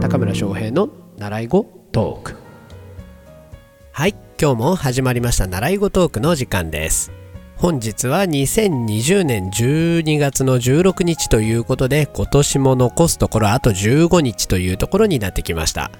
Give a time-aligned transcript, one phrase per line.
[0.00, 0.88] 高村翔平の
[1.18, 2.36] 習い語トーク。
[3.92, 7.12] はい今日も始まりました習い語トークの時間です。
[7.56, 15.90] 本日は2020年12月の16日ということで今年も残すところあと15日というところになってきました。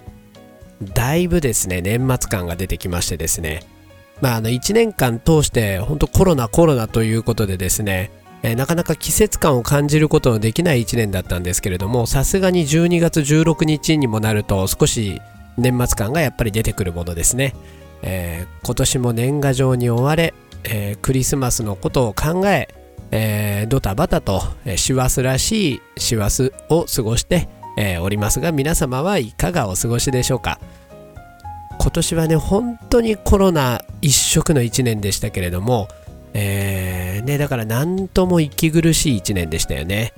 [0.94, 3.64] だいぶですね年末感が出てきましてですね。
[4.22, 8.10] まああの1年間通して本当コロナコロナということでですね
[8.42, 15.20] えー、なかなか季節感を感じることのできない1年だったんですけれどもさすがに12月16日にもなると少し
[15.56, 17.54] 年末感がやっぱり出てくるものですね、
[18.02, 22.68] えー、今年も年賀状に追われ、えー、クリスマスのことを考え
[23.10, 24.42] えー、ドタバタと
[24.76, 27.48] 師走らしい師走を過ごして、
[27.78, 30.60] えー、おりますが皆様はいかがお過ごしでしょうか。
[31.80, 35.88] 今年はね本当にコロナ一色の1年でしたけれども、
[36.34, 40.12] えー、ね、だから何とも息苦しい1年でしたよね。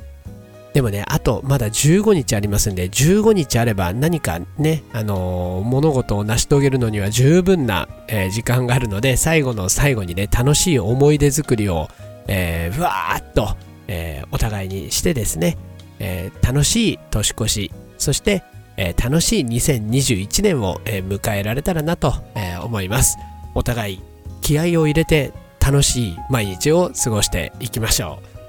[0.73, 11.89] でもね、あとまだ15日ありますんで、15日あれば何かね、あのー、物事を成し遂げるのには十分な、えー、時間があるので、最後の最後にね、楽しい思い出作りを、
[12.29, 13.57] えー、ふわーっと、
[13.89, 15.59] えお互いにしてですね、
[15.99, 18.45] え楽しい年越し、そして、
[18.77, 23.19] え楽しい2021年を、え迎えられたらなと、え思います。
[23.57, 24.01] お互い
[24.41, 28.41] 気合を入れて楽しい毎日を過ごしていきましょう。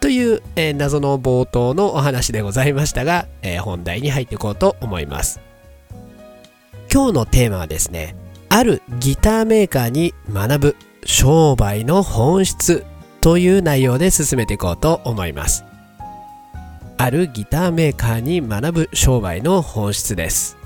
[0.00, 5.40] という、えー、謎の冒頭のお話でございましたが、えー、本題に入っていこうと思います。
[6.92, 8.14] 今日のテーマはですね、
[8.50, 12.84] あるギターメーカーに学ぶ商売の本質
[13.20, 15.64] という内容で進めていこうと思います。
[16.98, 20.56] あるギターメーカーに学ぶ商売の本質です。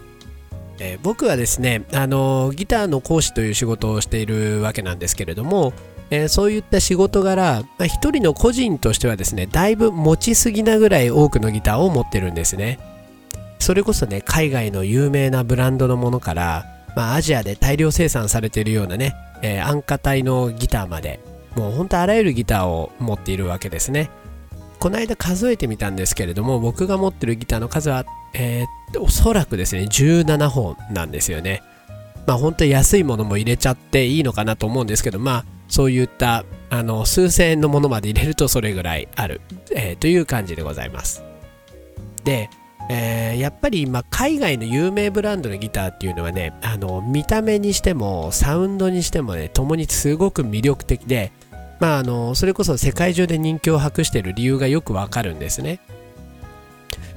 [0.80, 5.72] えー、僕はですね、あのギターの講師という仕事をしているわけなんですけれども、
[6.10, 12.78] えー、そういった仕事柄、まあ、一人の個人としてはですね、だいぶ持ちすぎなぐらい多くのギターを持ってるんですね。
[13.58, 16.64] それこそね、海外の有名なブランドのものから、
[16.96, 21.20] まあ、アジアで大量生産されているようなね、えー、安価帯のギターまで、
[21.56, 24.10] もうほんとあらゆるギターを持っているわけですね。
[24.78, 28.04] この間数えてみたんですけれども、僕が持ってるギターの数は、
[28.34, 31.62] えー、おそらくですね、17本なんですよね。
[32.26, 39.40] まあ本当に安いものも入れちゃっていいのかなと思うんですけど、まあそういったあの数千円のものまで入れるとそれぐらいある、
[39.74, 41.22] えー、という感じでございます。
[42.24, 42.50] で、
[42.90, 51.32] えー、やっぱり今海外の有名ブランドのギターっていうのはねあの見た目にしてもサウンドにしてもね共にすごく魅力的で
[51.80, 55.80] まあ、あのそれこそ世界中で人気を博している理由がよくわかるんですね。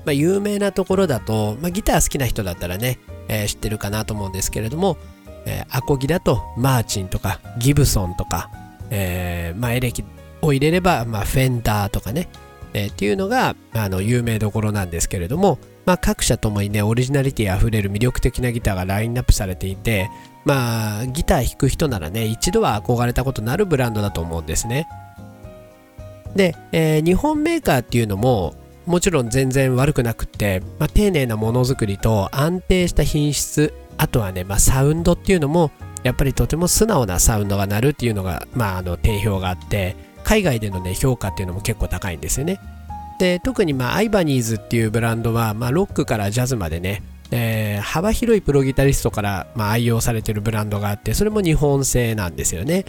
[0.06, 4.98] まあ、有名なところだと、まあ、ギター好きな人だったらね、えー、知ってるかなと思うんですけれども、
[5.46, 8.50] えー、アコギだとマーチンとかギブソンとか、
[8.90, 10.04] えー、まあ、エレキ
[10.42, 12.30] を入れれば、まあ、フェンダーとかね、
[12.74, 20.10] えー、っていうのがあの有名どころなんですけれども、まあ、各社ともにねオリジナリティあふれる魅力的なギターがラインナップされていて、
[20.46, 24.88] まあ、ギター弾く人ならね、一度は憧れたことのあるブランドだと思うんですね。
[26.36, 28.56] で、えー、日本メーカーっていうのも、
[28.92, 35.72] もちろん全然悪くなくって、まあ、丁寧なものづくりと安定した品質、あとはね、まあ、サウンドっていうのも、
[36.04, 42.60] やっぱりとても素直なサウンドが鳴るっていうのが、まあ、あの定評があって、海外でのね、評価っていうのも結構高いんですよね。
[43.18, 47.02] で、特にまあ、アイバニーズっていうブランドは、まあ、ロックからジャズまでね、
[47.32, 52.84] えー、幅広いプロギタリストから、まあ、愛用されてるブランドがあってそれも日本製なんですよね。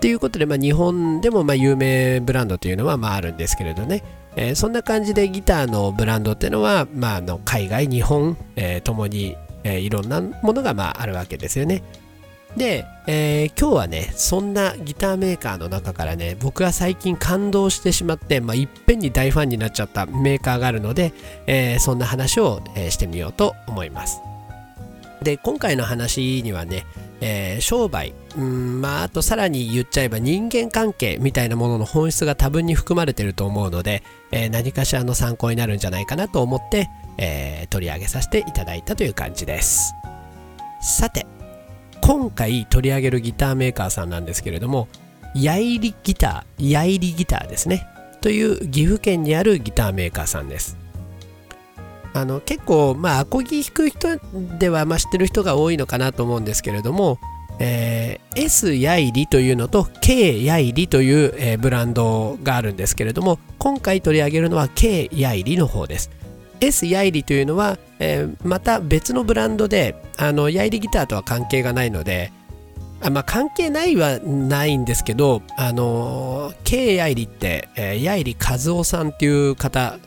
[0.00, 4.02] ということで、まあ、日本でもま有名ブランドというのはまああるんですけれどね、
[4.36, 11.82] えー、そんな感じでギターのブランドっていうのは、まあ、あの海外日本、えー、もに、えー、いろんなものがまああるわけですよね。
[12.56, 21.12] で、えー、今日はね、そんなギターメーカーの中からね、僕が最近感動してしまって、まあ、いっぺんに大ファンになっちゃったメーカーがあるので、
[21.46, 24.20] えー、そんな話を、えー、してみようと思います。
[25.22, 26.86] で、今回の話にはね、
[27.20, 36.88] えー、商売、うんまあ、あとさらに言っちゃえば人間関係みたいなものの本質が多分に含まれてると思うので、えー、何かしらの参考になるんじゃないかなと思って、
[37.18, 39.92] えー、取り上げさせていただいたという感じです。
[40.80, 41.26] さて、
[42.00, 44.88] 今回取り上げるギターメーカーさんなんですけれども、
[45.34, 47.86] ヤイリギター、ヤイリギターですね。
[48.20, 50.76] という岐阜県にあるギターメーカーさんです。
[52.12, 54.18] あの結構、まあ、アコギ弾く人
[54.58, 57.18] では、まあ、知ってる人が多いのかなと思うんですけれども、
[57.58, 66.10] えー、S ヤイリというのと K ヤイリという、えー、ブランドがあるんですけれども、今回取り上げるのは K ヤイリの方です。
[66.60, 72.32] S ヤイリというのは、えー、また別のブランドであのヤイリギターとは関係がないので
[73.02, 79.98] あまあ、関係ないはないんですけど、あの K ヤイリって、えー、ヤイリ和夫さんっていう方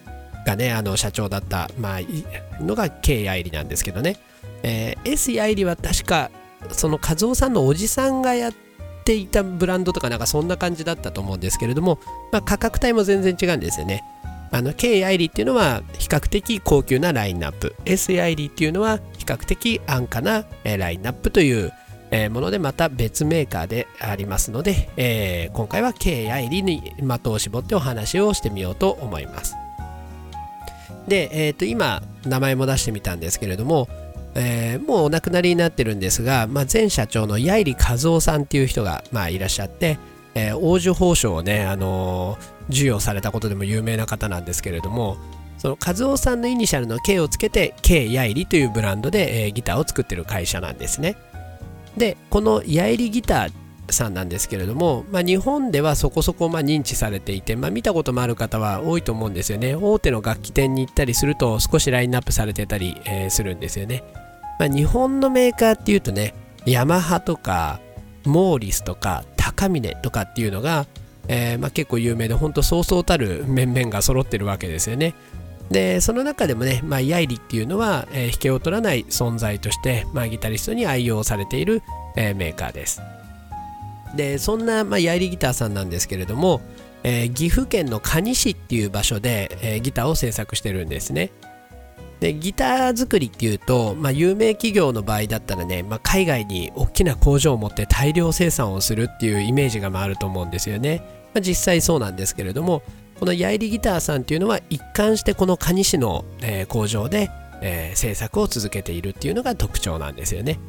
[0.46, 4.18] がねあの社長だった、まあ、のが K 愛理なんですけどね、
[4.64, 6.32] えー、S 愛理は確か
[6.72, 8.54] その和夫さんのおじさんがやっ
[9.04, 12.00] ていたブランドとかなんかそんな感じだったと思うんですけれども、
[12.32, 14.04] まあ、価格帯も全然違うんですよね。
[14.52, 17.76] あの K 愛理っていうのは比較的高級なラインナップ。
[17.86, 21.74] S 愛理っていうのは比較的安価なラインナップという
[22.30, 29.56] ものでまた別メーカーでありますので、えー、今回は K 愛理に的を絞ってお話をしてみようと思います。
[31.08, 33.88] で、えー、と今名前も出してみたんですけれども、
[34.36, 40.00] えー、もうお亡くなりになってるんですが、まあ、前社長の八入和夫さんっていう人が、まあ、いらっしゃって、
[40.36, 45.18] えー、王寿宝賞をね、あのー、授与されたことでも有名な方なんですけれども
[45.58, 51.16] その和夫さんのイニシャルの K をつけて K 八入というブランドで、えー、ギターを作ってる会社なんですね。
[51.98, 59.76] でこの八重ギターさんなんですけれども、まあ、日本ではそこそこま認知されていて、まあ、見たこともある方は多いと思うんですよね。
[59.76, 64.04] 大手の楽器店に行ったりすると少しラインナップされてたり、えー、するんですよね、
[64.60, 66.34] まあ、日本のメーカーっていうとね
[66.66, 67.80] ヤマハとか
[68.26, 70.88] モーリスとか高峰とかっていうのが、
[71.28, 75.14] えー、まあ、結構有名で本当そうそうたる面々が揃ってるわけですよね。
[75.70, 81.82] でその中でもね、まあ、ヤイリっていうのは、えー、引けを取らない存在として、まあ、ギタリストに愛用されている、
[82.16, 83.02] えー、メーカーです。
[84.16, 86.62] でそんな、まあ、ヤイリギターさんなんですけれども、
[87.04, 91.32] えー、岐阜県の可児市っていう場所で、えー、ギターを制作してるんですね
[92.20, 101.02] でギター作りっていうと、まあ、有名企業の場合だったらね、まあ、海外に大きな工場を持って大量生産をするっていうイメージがあると思うんですよね、
[101.34, 102.82] まあ、実際そうなんですけれども
[103.20, 107.30] このヤイリギターさんっていうのは一貫してこの蟹市の、えー、工場で、
[107.62, 110.60] えー、制作を続けているっていうのが特徴なんですよね。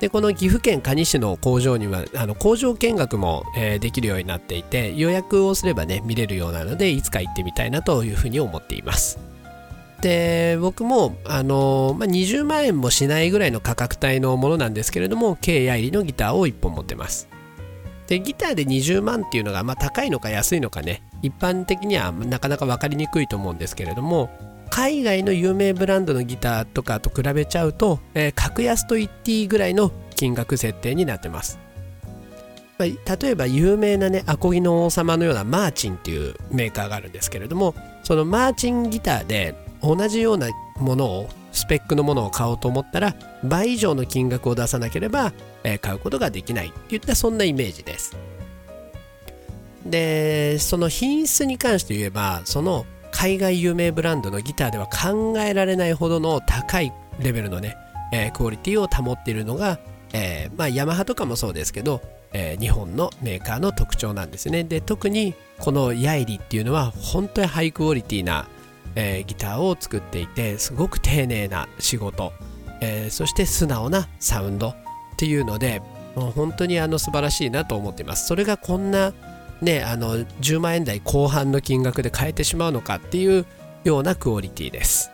[0.00, 9.18] でこの岐阜県蟹市の工場にはあの工場見学も、えー、できるようになっていて予約をすればね見れるようなのでいつか行ってみたいなというふうに思っています。
[10.02, 17.28] で僕も、あのまあ、20万円もしないぐらいの価格帯のものなんですけれども K ヤイリのギターを1本持ってます。
[18.06, 24.30] でギターで20万っていうのが、まあ、高いのか安いのかね一般的にはなかなか分かりにくいと思うんですけれども
[24.70, 31.58] 海外の有名ブランドのギターとかと比べちゃうと、えー、格安と言っていいぐらいの金額設定になってます、
[32.78, 40.48] まあ、例えば有名なねアコギの王様のようなマーチンっていうメーカーがあるんですけれどもそのマーチンギターで同じような
[40.78, 43.14] ものをスペックのものを買おうと思ったら
[43.44, 45.32] 倍以上の金額を出さなければ、
[45.64, 48.16] えー、買うことができないっていったそんなイメージです。
[49.90, 52.86] でその品質に関して言えばその
[53.16, 57.74] 海外有名ブランドのギターでは考えられないほどの高いレベルのね、
[58.12, 59.78] えー、クオリティを保っているのが、
[60.12, 62.02] えー、まあヤマハとかもそうですけど、
[62.34, 64.64] えー、日本のメーカーの特徴なんですね。
[64.64, 68.48] で特にこのヤイリっていうのは本当にハイクオリティな、
[68.96, 72.34] えギターを作っていてすごく丁寧な仕事、
[72.82, 74.74] えそして素直なサウンドっ
[75.16, 75.80] ていうので
[76.14, 78.26] もう本当にあの素晴らしいなと思っています。
[78.26, 79.14] それがこんな
[79.62, 83.46] ね、あの10万円台後半の金額で買えてしまうのかっていう
[83.84, 85.10] ようなクオリティです。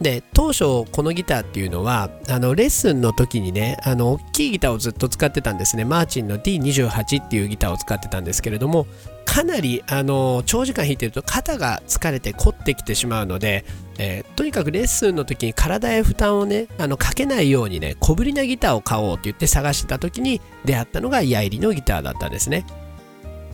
[0.00, 8.86] で当初このギターっていうのはあのレッスンの時にねあの大きいギターをずっと使ってたんですねマーチンの D28 っていうギターを使ってたんですけれども
[9.24, 13.64] かなりあの長時間弾いてると肩が疲れて凝ってきてしまうので、
[13.98, 22.64] えー、とにかくレッスンの時に体へ負担をねあのかけないようにね小ぶりなギターを買おうって言って探してた時に出会ったのがヤイリのギターだったんですね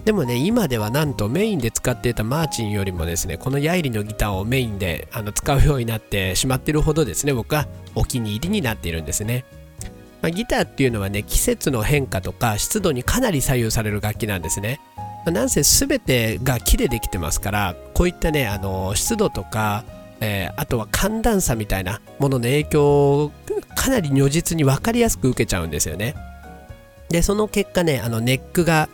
[0.04, 9.44] でもね今ではなんとメインで使っていたマーチンよりもですねこのヤイリのギターをメインであの使うようになってしまっているほどですね僕はお気に入りになっているんですね、
[10.20, 19.84] まあ、ギターっていうのはね季節の変化とか湿度にかなり左右される楽器なんですね、まあ、なんせ全てが木でできてますからこういったねあの湿度とか
[20.20, 22.84] えー、あとは寒暖差みたいなものの影響
[23.24, 23.32] を
[23.74, 26.14] かなり如実に分かりやすく受けちゃうんですよね。
[27.10, 28.88] でその結果ねあのネックが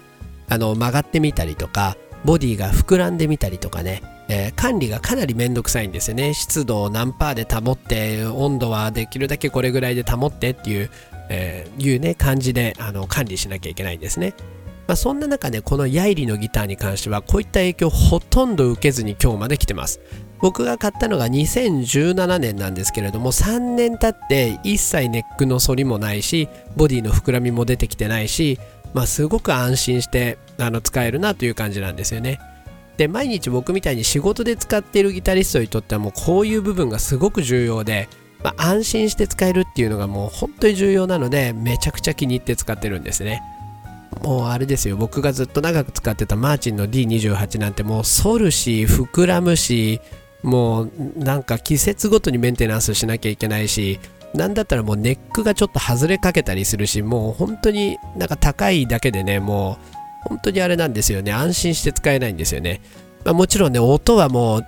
[0.51, 6.35] あの曲がってみたりとかボディが膨らんでみたりとかね、えー、管理がかなりめんどくさいんですよね。
[6.35, 10.91] 湿度を何パーで保って温度はできるだけこれぐらいで保ってっていう、
[11.31, 14.35] えー、いうね感じであの管理しなきゃいけないんですね。
[14.87, 20.01] まあ、そんな中ねこのヤイリのギターに関してはこういった影響ほとんど受けずに今日まで来てます。
[20.41, 28.59] 僕が買ったのが2017年なんですけれども3年経って一切ネックの反りもないしボディの膨らみも出てきてないし
[28.93, 32.41] まあ、すごく安心してあの使えるなという感じなんですよね。
[32.97, 38.09] で毎日僕みたいに仕事で使っているギタリストにとってはもうこういう部分がすごく重要で、
[38.45, 43.43] まあ、安心して使えるっていうのがもう本当に重要なのでめちゃくちゃ気に入って使ってるんですね。
[44.23, 50.01] もうあれですよ僕がずっと長く使ってたマーチンの D28 なんてもう反るし膨らむし
[50.43, 53.99] もうなんか季節ごとにメンテナンスしなきゃいけないし
[54.35, 59.79] なんだったらもうネックがちょっと外れかけたりするしもう本当になんか高いだけでねも
[60.25, 61.33] う本当にあれなんですよね。
[61.33, 62.81] 安心して使えないんですよね、
[63.25, 64.67] まあ、もちろんね音はもう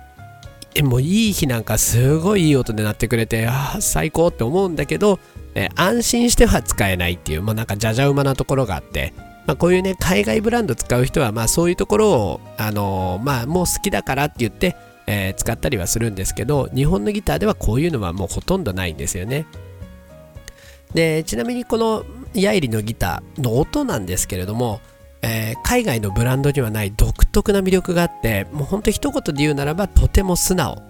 [0.75, 5.19] えもういい日なんかすごいいい音で鳴ってくれてああ最高って思うんだけど、
[5.53, 9.13] え安心しては使えないっていうもうなんかじゃじゃ馬なところがあって
[9.45, 14.75] まあ、こういうね海外ブランド使う人はまあそういうところを、あのー、まあ、もう好きだからって言って、
[15.07, 19.45] えー、使ったりはするんですけど日本のギターではこういうのはもうほとんどないんですよね。
[20.93, 24.79] でちなみにこのヤイリのギターの音なんですけれども、
[25.21, 30.81] えー、海外のブランドにはない独特な魅力があってもうほんと一言で言うならばとても素直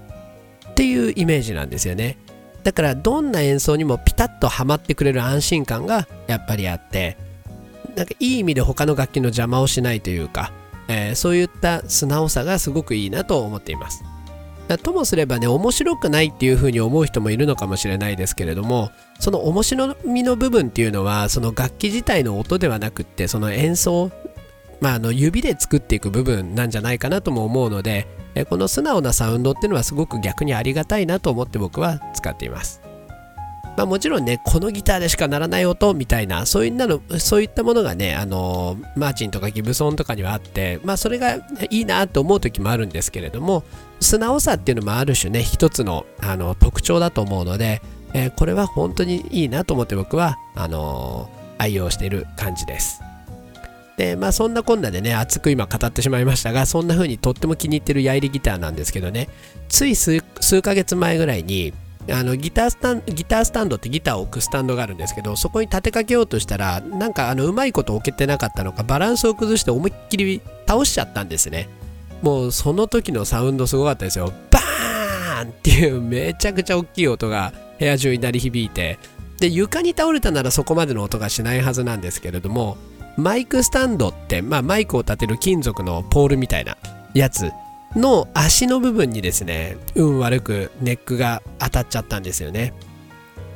[0.72, 2.18] っていうイメージなんですよね。
[2.64, 7.18] だからどんな演奏にもピタッとはまってくれる安心感がやっぱりあって
[7.96, 10.52] なんかいい意味で他の楽器の邪魔をしないというか、
[10.88, 14.04] えー、そういった素直さがすごくいいなと思っています。
[14.82, 24.10] ともすればね面白くないっていう風に思う人もいるのかもしれないですけれどもその面白みの部分っていうのはその楽器自体の音ではなくってその演奏
[24.84, 28.06] まあ、あの指で作っていく部分なんじゃないかなとも思うので
[28.50, 32.83] この素直なサウンドっていうのはすごく逆にありがたいなと思って僕は使っています。
[33.76, 41.36] まあ、もちろんね、このギターでしか鳴らない音みたいな、そういったのそういったものがね、あのー、マーチンとかギブソンとかにはあって、まあ、それが
[41.70, 43.64] いいなと思う時もあるんですけれども、
[44.00, 47.82] 素直さっていうのもある種ね、一つのあの特徴だと思うので、
[48.14, 53.02] えー、これは本当にいいなと思って僕は、あのー、愛用している感じです。
[53.98, 59.30] で、まあそんなこんなでね、熱く今語ってしまいましたが、そんな風にとっても気に入ってるヤイリギターなんですけどね、
[59.70, 60.22] つい数
[60.62, 61.74] ヶ月前ぐらいに、
[62.12, 71.70] あのギタースタンギタースタンドってギターを置くスタンドがあるんですけどそこに立てかけようとしたらなんかあのうまいこと置けてなかったのかバランスを崩して思いっきり倒しちゃったんですね。
[72.22, 74.34] もうその時のサウンドすごかったですよ。
[74.50, 79.00] バーンっていうめちゃくちゃ大きい音が部屋中に鳴り響いて。
[79.40, 82.78] で床に倒れたならそこまでの音がしないはずなんですけれども
[83.18, 86.78] マイクスタンドって、まあ、マイクを立てる金属のポールみたいな
[87.14, 87.52] やつ。
[87.96, 92.74] の足の部分にですね運悪くネックが当たっちゃったんですよね。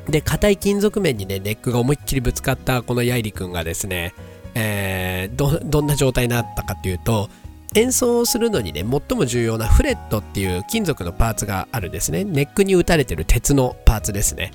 [0.08, 4.14] で硬い金属面にねネックが思いっきりぶつかったこのヤイリ君がですね、
[4.56, 7.30] えー、どどんな状態になったかっていうと
[7.76, 12.24] 演奏をするのにね最も重要なフレットっていう金属のパーツがあるんですね。
[12.24, 14.52] ネックに打たれてる鉄のパーツですね。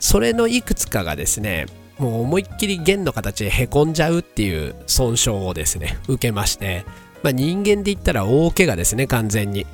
[0.00, 1.66] それのいくつかがですね
[1.98, 6.84] もう思いっきり弦の形でへこんじゃうっていう損傷をですね受けまして
[7.24, 9.66] まあ、人間で言ったら大怪我ですね完全に。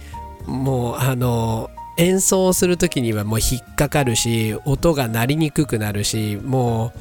[0.46, 6.98] もうあの演奏する時にはもう引っかかるし音が鳴りにくくなるしもう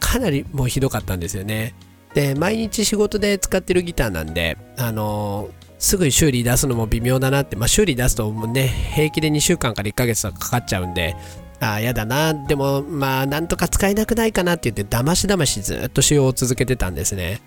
[0.00, 1.74] かなりもうひどかったんですよね。
[2.14, 11.14] で毎日仕事で使ってるギターなんであのすぐ修理出すのも微妙だなって、まあ、修理出すともうね平気で2週間から1ヶ月とかかかっちゃうんで
[11.60, 12.34] ああやだな。
[12.34, 17.40] でもまあなんとか使えなくないかなって言ってだましだましずっと使用を続けてたんですね。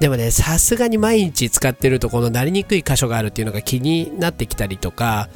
[0.00, 5.28] でもね、さすがに毎日使ってるとこの鳴りにくい箇所があるっていうのが気になってきたりとか、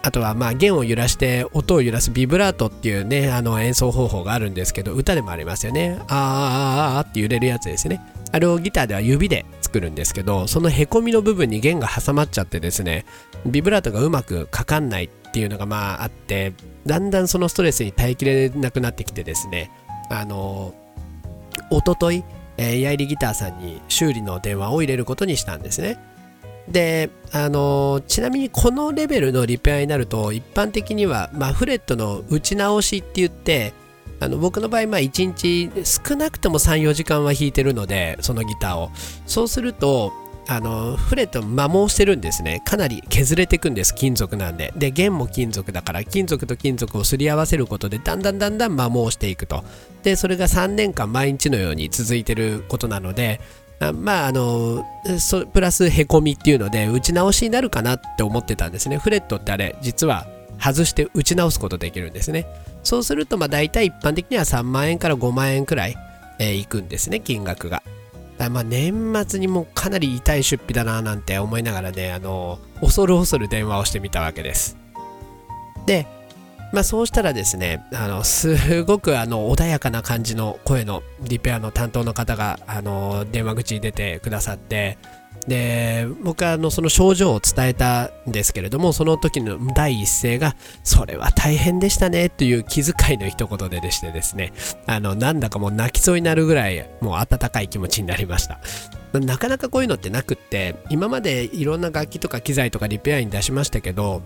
[0.00, 5.98] あとはまあ弦を揺らして音を揺らすビブラートっていうね、あの演奏方法があるんですけど、歌でもありますよね。
[6.00, 8.00] あーあーあーって揺れるやつですね。
[8.32, 13.04] あれをギターでは指で作るんですけど、そのへこみの部分に弦が挟まっちゃってですね、
[13.44, 16.54] ビブラートがうまくかかんないっていうのがまああって、
[16.86, 19.70] だんだんそのストレスに耐えきれなくなってきてですね、
[20.10, 20.74] あの、
[21.70, 22.24] おととい、
[22.58, 25.98] えー、ヤイリギターさんに修理の電話を入れることにしたんですね。
[26.68, 33.72] で、あのー、ちなみにこのレベルのリペアになると一般的には、まあ、フレットの打ち直しって言って
[34.20, 38.90] あの僕の場合、まあ、1日少なくとも3、4時間は弾いてるので、そのギターを。
[39.26, 40.12] そうすると、
[40.50, 42.62] あのフレット摩耗してるんですね。
[42.64, 44.72] かなり削れていくんです金属なんで。
[44.76, 49.62] で弦も金属だから金属と金属をすり合わせることでだんだんだんだん摩耗していくと。
[50.02, 53.42] でそれが3年間毎日のように続いてることなので
[53.78, 54.86] あまああの
[55.52, 58.96] プラスへこみっていうので打ち直しになるかなって思ってたんですね。
[58.96, 60.26] フレットってあれ実は
[60.58, 62.46] 外して打ち直すことできるんですね。
[62.82, 65.96] そうするとまあ大体一般的には3万円から5万円くらい、
[66.38, 67.82] えー、いくんですね金額が。
[68.48, 74.76] まあ年末にもかなり痛い出費だななんて思いながらね、あの、恐る恐る電話をしてみたわけです。
[75.86, 76.06] で、
[76.72, 84.98] まあそうしたらですね、あの、すごくあの、穏やかな感じの声のリペアの担当の方が、あの、電話口に出てくださって、
[85.48, 94.52] で僕はあのその症状を伝えたんですけれどもその時の第一声がそれは大変でしたねという気遣いの一言ででしてですね
[94.86, 98.60] あのなんだかもう泣きそうになるぐらいもう温かい気持ちになりました
[99.18, 104.22] なかなかこういうのってなくって今までいろんな楽器とか機材とかリペアに出しましたけど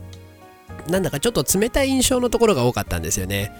[0.88, 3.52] なんだかちょっと冷たい印象のところが多かったんですよね。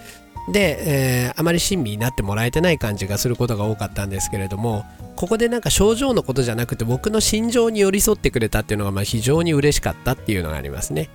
[0.48, 4.84] で、えー、あまり親身になってもらえてない感じがすることが多かったんですけれども
[5.14, 11.08] ここでなんか症状のことじゃなくて僕の心情に寄り添ってくれたっていうのがまあ非常に嬉しかったっていうのがありますね。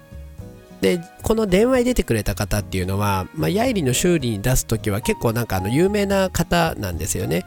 [0.82, 7.46] でこの電話に出てくれた方っていうのは、まあ、ヤイリの修理に出す時は結構なんかあの有名な方なんですよね。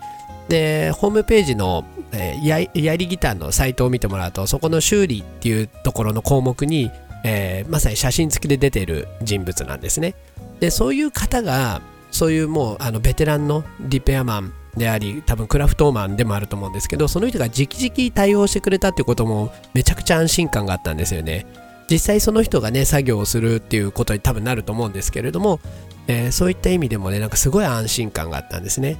[0.49, 2.47] でホームページの、えー、
[2.85, 6.91] ヤイリギターのサイトを見てもらうとそこの修理っていうところの項目に、
[7.25, 10.17] えー、まさに写真付きで出ている人物なんですね。
[10.61, 21.47] でそういう方がそういうもうあのベテランのリペアマンであり多分クラフトマンでもあると思うんですけどその人が直々対応してくれたってこともめちゃくちゃ安心感があったんですよね。
[21.91, 25.59] 実際その人がね作業をするっていうことに多分なると思うんですけれども、
[26.07, 28.97] えー、そういった意味でもねなんかすごい安心感があったんですね。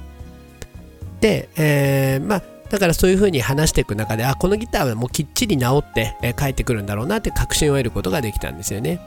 [1.21, 8.99] で、えー、まあだからそういう風に話していく中であこのギターはもうきっちり直って、えー、帰ってくるんだろうなって確信を得ることができたんですよね。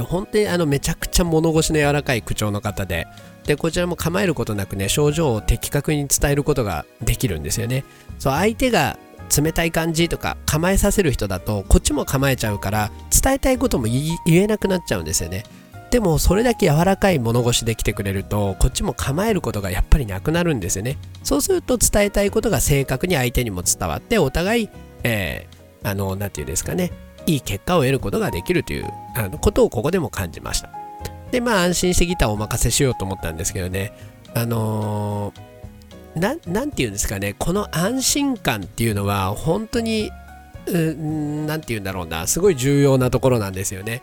[0.00, 3.06] で本当にあのめちゃくちゃ物腰の柔らかい口調の方で
[3.44, 7.84] でこちらも構えることなくね症状を的確に伝えることができるんですよね。
[8.18, 8.98] そう相手が
[9.36, 12.90] 冷たい感じとか構えさせる人だとこっちも構えちゃうから
[13.22, 15.44] 伝えたいことも言えなくなっちゃうんですよね。
[15.90, 20.96] でもそれだけ柔らかい物腰で来てくれるとこっちも構えることがやっぱりなくなるんですよね。
[21.24, 24.68] そうすると伝えたいことが正確に相手にも伝わってお互い、
[25.02, 26.90] えー、あの何て言うんですかね
[27.30, 30.70] いい結果を得ることができるというあのことをここでも感じました。
[31.30, 33.92] で、まあ安心してギターをお任せしようと思ったんですけどね、
[34.34, 40.10] あのー、なんて言うんですかね、この安心感っていうのは本当に、
[40.66, 44.02] 何て言うんだろうな、すごい重要なところなんですよね。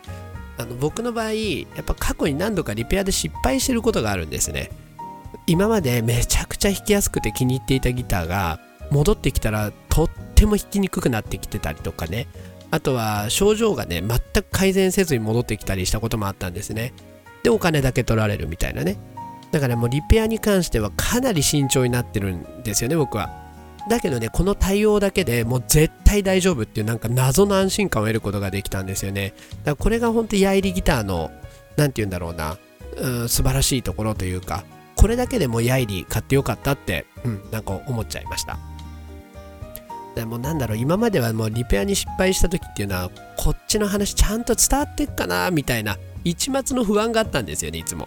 [0.56, 4.70] あの僕の場合、やっぱ過去に何度かリペアで失敗してることがあるんですね。
[5.46, 8.58] 今までめちゃくちゃ弾きやすくて気に入っていたギターが
[8.90, 12.26] 戻ってきたらとっても弾きにくくなってきてたりとかね
[12.70, 16.92] あとは症状がね全く改善せずに戻ってきたりしたこともあったんですね。
[17.42, 18.98] でお金だけ取られるみたいなね。
[19.50, 23.30] だからもうリペアに関してはかなり慎重になってるんですよね僕は。
[23.88, 29.32] だけどねこの対応だけでもう絶対大丈夫っていうなんか謎の安心感を得ることができたんですよね。
[29.64, 31.30] だからこれが本当ヤイリギターの
[31.76, 32.58] 何て言うんだろうな
[32.96, 34.64] うん素晴らしいところというか
[34.96, 38.58] これだけでもヤイリ買ってよかったって、うん、なんか思っちゃいました。
[40.14, 48.06] でもなんだろう今まではもうリペアに失敗した時っていうのはこっちの話ちゃんと伝わってっかなみたいな一末の不安があったんですよねいつも。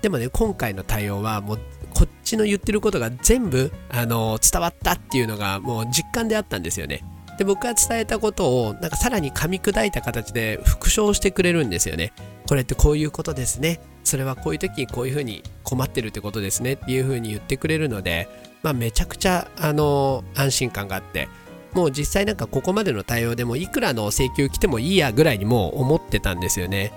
[0.00, 1.58] でもね今回の対応はもう
[1.94, 7.04] こっちの言ってることが全部あの伝わったっていうのがもう実感であったんですよね。
[7.36, 12.12] で僕が伝えたことをなんかさらに噛み砕いた形で復唱してくれるんですよね。
[12.46, 13.80] これってこういうことですね。
[14.04, 18.28] それはこういう時にこういうふうに困ってるってことですねっていうふうに言ってくれるので
[18.62, 21.28] まあ、めちゃくちゃ、あの安心感があって
[21.72, 26.92] もう実際なんかここまでの対応でもいくらの請求来てもいいやぐらいにもう思ってたんですよね。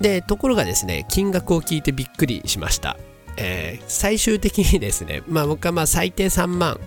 [0.00, 2.96] でところがですね金額を聞いてびっくりしました、
[3.36, 6.78] えー、最終的にですねまあ僕はまあ最低3万、ま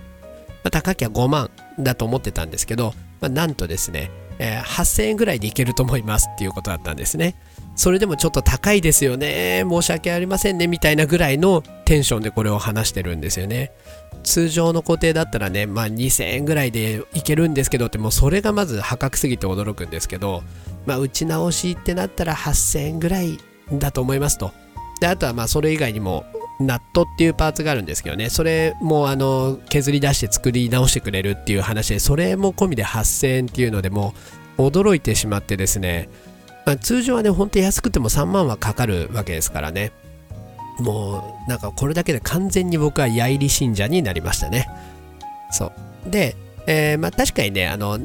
[0.65, 7.35] あ、高きゃ5万だと思ってたんですけど、まあ、なんとですね、えー、8000円ぐらいでいけると思いますっていうことだったんですね。
[7.77, 9.63] それでもちょっと高いですよね。
[9.69, 10.65] 申し訳ありませんね。
[10.65, 13.71] みたいなぐらいのテンションでこれを話してるんですよね。
[14.23, 20.43] 通常の固定だったらね、まあ、2000円ぐらいでいけるんですけどってもうそれがまず破格すぎて驚くんですけど、
[20.87, 23.37] まあ、打ち直しってなったら8000円ぐらい
[23.71, 24.51] だと思いますと。
[24.99, 26.25] であとはまあそれ以外にも
[26.59, 28.29] ナットっていうパーツがあるんですけどね。
[28.29, 34.15] それもあの削り出して作り直してくれるっていう話でそれも込みで8000円っていうのでも
[34.57, 36.09] う驚いてしまってですね、
[36.67, 39.93] まあ、通常はねほんと安くても3万はかかるわけですからね。
[40.79, 44.67] もうなんかこれだけで完全に僕はヤイリ信者になりましたね。
[45.49, 45.71] そ
[46.05, 46.09] う。
[46.11, 46.35] で、
[46.67, 47.97] えー、まあ確かにねあの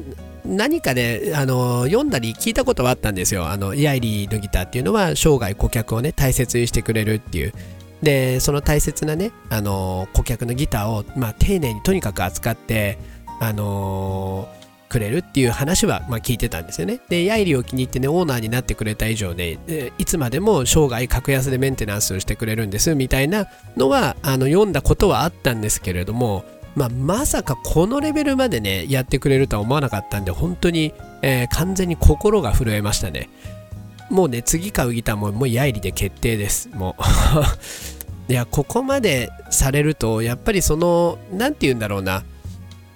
[0.45, 3.49] 何かであの読んだり聞いたことはあったんですよ。
[3.49, 7.53] あのヤイリのギターっていうのは生涯顧客をね大切にしてくれるっていう。
[8.01, 12.97] でその大切なねあの顧客のギターを、まあ、丁寧にとにかく扱って
[13.41, 14.62] あのー
[14.93, 16.99] くれるっていう話は、まあ、聞いてたんですよね。
[17.09, 33.29] で、ヤイリを気に入ってね、オーナーになってくれた以上で、いつまでも生涯格安でメンテナンスをしてくれるんですみたいなのはあの読んだことはあったんですけれども、まあ、まさかこのレベルまでね、やってくれるとは思わなかったんで、本当に、えー、完全に心が震えましたね。
[34.11, 36.69] もうね、次買うギターももうヤイリで決定です。
[36.69, 37.03] もう
[38.31, 42.23] いや、ここまでされると、やっぱりその、何て言うんだろうな、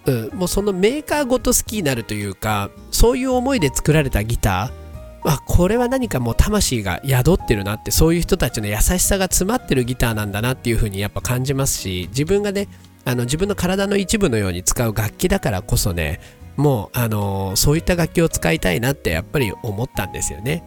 [0.07, 4.87] うん、もうそのメーカーごと好きになるというかそういう思いで作られたギター。
[5.23, 12.69] あこれは何かもう魂が宿ってるなってそういう人たちの優しさが詰まってるギターなんだなっていう風にやっぱ感じますし自分がね
[13.03, 16.21] あの自分の体の一部のように使う楽器だからこそね
[16.57, 20.63] もう、あの、そういった楽器を使いたいなってやっぱり思ったんですよね。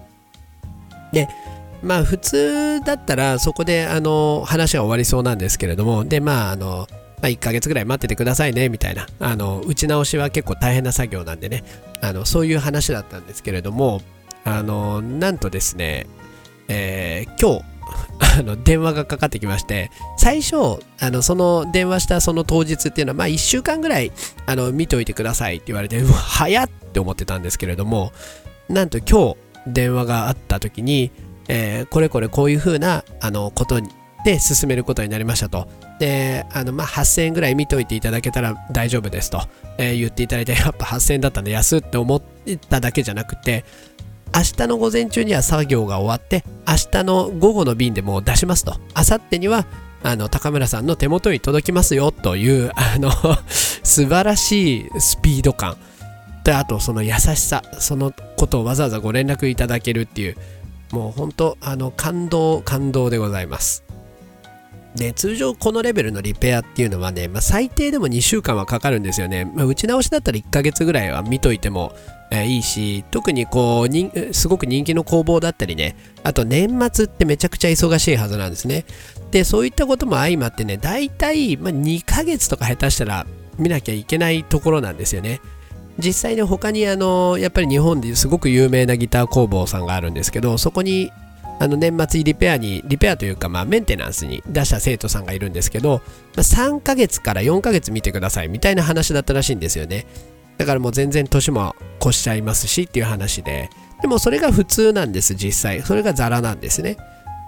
[1.13, 1.29] で
[1.83, 6.87] まあ普通だったらそこであの話は終わりそうなんですけれどもでまああの
[7.23, 9.07] まあ、1ヶ月ぐらい待っててくださいねみたいな。
[9.19, 11.65] あの打ち直しは結構大変な作業なんでね。
[12.01, 14.01] あのそういう話だったんですけれども
[14.45, 16.07] あのなんとですね、
[16.69, 17.65] えー、今日
[18.39, 20.57] あの電話がかかってきまして最初
[20.99, 24.13] あのその電話したその当日っていうのはまあ1週間ぐらい
[24.47, 28.13] あの見ておいてくださいって言われて早っって思ってたんですけれども
[28.69, 31.11] なんと今日電話があった時に、
[31.49, 33.89] えー、これこれこういうふうなあのことに
[34.25, 35.69] で進めることになりましたと。
[35.99, 39.43] で、あの、まあ、8000円ぐらい見といていただけたら大丈夫ですと、
[39.79, 42.23] えー、言っていただいて、やっぱ8000円だったんで安って思っ
[42.69, 43.65] ただけじゃなくて、
[44.35, 48.77] 明日の午前中には作業が終わって、明日の午後の便でもう出しますと。
[48.97, 49.67] 明後日には、
[50.03, 53.11] あの、高村さんの手元に届きますよという、あの
[53.49, 55.77] 素晴らしいスピード感。
[56.45, 60.37] で、あとその優しさ、そのことをわざわざご連絡いただけるっていう、
[60.93, 63.85] もう本当、あの、感動、感動でございます。
[64.95, 71.93] で通常このレベルのリペアっていうのはね、まあ、最低でも2週間はかかるんですよね、まあ、打ち直しだったら1ヶ月ぐらいは見といても、
[72.33, 75.97] えー、いいし特にこうすごく人気の工房だったりね。
[76.23, 78.85] あと年末ってめちゃくちゃ忙しいはずなんですね。
[79.31, 83.27] でそういったことも相まってね大体、まあ、2ヶ月とか下手したら
[83.59, 85.41] 見なきゃいけないところなんですよね。
[85.99, 91.13] 実際に他にあのやっぱり日本ですごく有名なギター工房さんがあるんですけどそこに
[91.61, 96.01] あの年末にリペアに、リペアというか、まあ、メンテナンスに出した生徒さんがいるんですけど、
[96.35, 100.07] まあ、3ヶ月から4ヶ月見てくださいみたいな話だったらしいんですよね。
[100.57, 103.69] だからもう全然年も越しちゃいますしっていう話で、
[104.01, 105.83] でもそれが普通なんです、実際。
[105.83, 106.97] それがザラなんですね。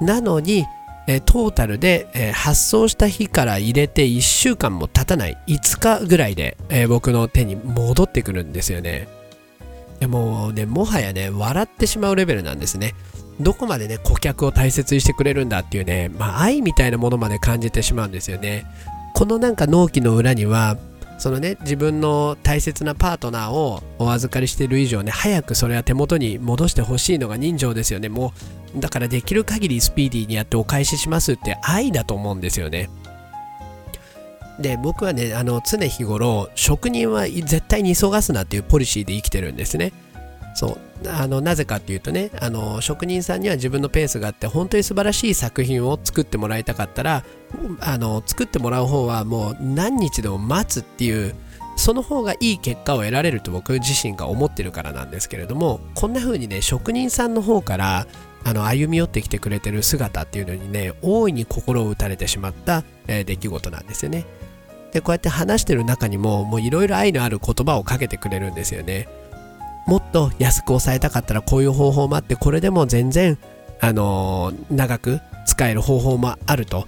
[0.03, 0.67] なのに、
[1.09, 9.09] えトータルで、え発送した日から入れて1週間も経たない5日ぐらいで、え僕の手に戻ってくるんですよね。
[10.07, 12.95] もうね、もはやね、笑ってしまうレベルなんですね。
[13.43, 18.65] どこまでね顧客を大切にしてくれるんだっていうね、まあ、愛みたいなものまで感じてしまうんですよね。
[19.15, 20.79] このなんか納期の裏には
[21.19, 28.09] そのね自分の大切なパートナーをお預かりしている以上ね早くそれは手元に戻してほしいのが人情ですよね。
[28.09, 28.33] も
[28.77, 32.91] うだからできる限りスピーディーにやってお返ししますって愛だと思うんですよね。
[34.59, 39.93] で僕はねあの常日頃職人は絶対に急がすなっていうポリシーで生きてるんですね。
[40.63, 40.79] そう。
[41.09, 47.25] あのなぜかっていうとねあの職人さんには自分のペースがあって本当に素晴らしい作品を作ってもらいたかったら
[47.81, 51.35] あの作ってもらう方はもう何日でも待つっていう
[51.75, 58.07] その方がいい結果を得られると僕自身が思ってるからなんですけれどもこんな風にね職人さんの方から
[58.45, 64.25] あの歩み寄ってきてくれてる姿っていうのにね大いに心を打たれてしまった、えー、出来事なんですよね。
[64.93, 69.09] でこうやって話してる中にももういろいろ愛のある言葉をかけてくれるんですよね。
[69.87, 73.39] もっと安く抑えたかったらこういう方法もあってこれでも全然、
[73.81, 76.87] あのー、長く使える方法もあると、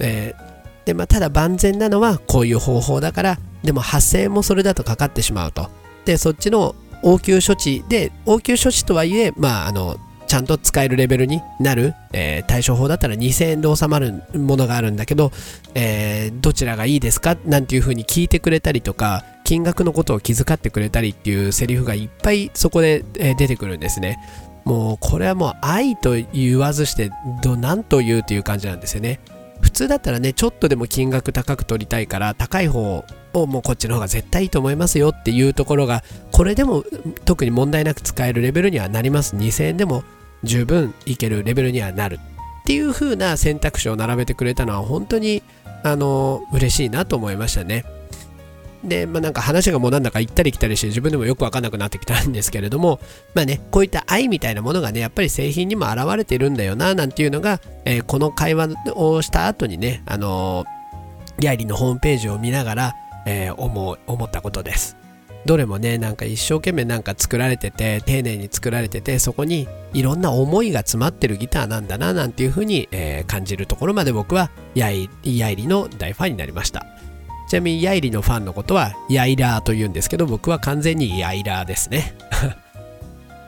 [0.00, 5.70] えー、でまあ、ただ万全なのはこういう方法だからでも発生もそれだとかかってしまうと。
[6.04, 6.74] でそっちの
[7.04, 9.96] 応急処置で応急処置とはいえ、まあ、あの
[10.32, 15.30] ちゃんと使えるレベルになる、えー、対処法だったら2000円で収まるものがあるんだけど、
[15.74, 17.36] えー、どちらがいいですか？
[17.44, 24.18] なんていうふうに聞いてくれたりとか金額のことを気遣ってくれたりっていうセリフがいっぱいそこで、え出てくるんですね。
[24.64, 27.10] もうこれはもう愛と言わずして
[27.42, 29.20] ど何と言うという感じなんですよね。
[29.60, 36.84] 普通だったらねちょっとでも金額高く取りたいから高い方をもうこっちの方が絶対いいと思いますよっていうところがこれでも
[37.26, 40.04] 特に問題なく使えるレベルにはなります2000円でも
[40.44, 42.18] 十分いけるレベルにはなる
[42.62, 45.42] っていう風な選択肢を並べてくれたのは本当に
[45.82, 47.84] あの嬉しいなと思いましたね。
[48.84, 53.00] で、まあ、なんか話がもうなんだか行ったり来たりして自分でもよくわかんなくなってきたんですけれども、
[53.34, 64.96] まあね、こういった愛みたいなものがね、やっぱり製品にも現れてるんだよな、なんていうのが、えー、この会話をした後にね、あのー、ヤイリのホームページを見ながら、えー、思思ったことです。
[65.44, 76.86] どれもね、なんか一生懸命なんか作られてて、丁寧に作られてて、そこにいろんな思いが詰まってるギターなんだな、なんていうふうに、えー、感じるところまで僕はヤイヤイリの大ファンになりました。
[77.48, 82.14] ちなみにヤイリのファンのことはヤイラーと言うんですけど僕は完全にヤイラーですね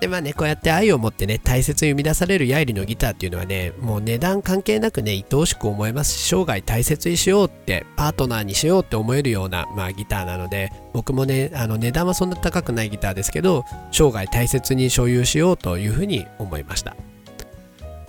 [0.01, 16.97] でまあねこうやって愛を持ってね大切に生み出されるヤイリのギターっていうのはねもう値段関係なくね愛おしく思えますし生涯大切にしようってパートナーにしようって思えるような、まあ、ギターなので僕もねあの値段はそんな高くないギターですけど生涯大切に所有しようというふうに思いました。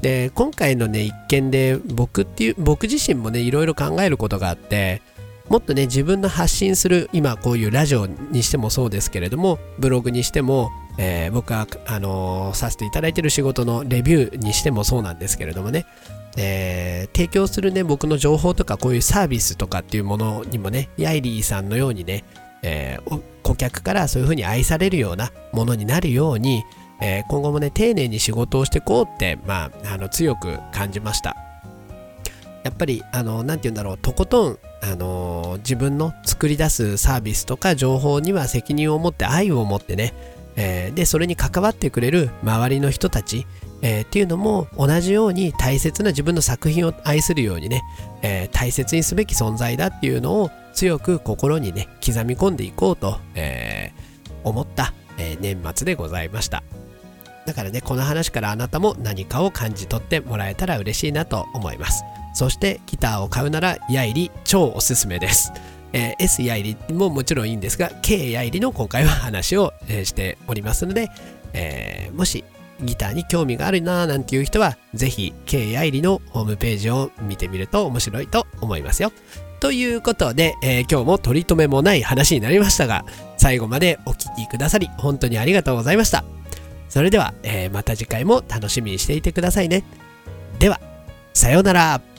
[0.02, 5.02] で今回のね一件で僕っていう僕自身もねいろいろ考えることがあって
[5.50, 15.86] もっとね自分の発信する今こういうラジオにしてもそうですけれどもブログにしてもえー、僕はあのー、させていただいてる仕事のレビューにしてもそうなんですけれどもね、
[16.38, 22.24] えー、提供するね僕の情報とかこういうサービスとかっていうものにもねヤイリーさんのようにね、
[22.64, 23.00] え
[23.44, 26.64] 顧客からそういうふうに愛されるようなものになるように、
[27.02, 31.45] え今後もね丁寧に仕事をしていこうってまああの強く感じました。
[32.66, 40.16] やっぱりあの何て言うんだろうとことんあの自分の作り出すサービスとか情報には責任を持って愛を持ってね、
[40.56, 43.46] えー、でそれに関わってくれる周りの人たち、
[43.84, 47.84] えー、っていうのも同じように大切な自分の作品を愛するようにね、
[48.24, 53.94] えー、大切にすべき存在だっていうのを強く心にね刻み込んでいこうと、え
[54.44, 56.64] 思った、え年末でございました。
[57.46, 62.04] だからねこの話からあなたも何かを感じ取ってもらえたら嬉しいなと思います。
[62.36, 65.52] そしてギターを買うならヤイリ超おすすめです。
[65.94, 71.08] えー、S ヤイリももちろんいいんですが K ヤイリの今回は話を、えー、しておりますので、
[71.54, 72.44] えー、もし
[72.82, 79.14] ギターに興味があるなーなんていう人はぜひ K ヤイリのホームページを見てみると面白いと思いますよ。
[79.62, 83.06] ということで、え、今日も取り留めもない話になりましたが
[83.38, 86.26] 最後までお聴きくださり本当にありがとうございました。
[86.90, 89.84] それでは、え、また次回も楽しみにしていてくださいね。
[90.60, 90.82] では、
[91.34, 92.15] さようなら。